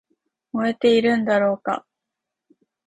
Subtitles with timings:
[0.51, 1.85] 燃えているんだろうか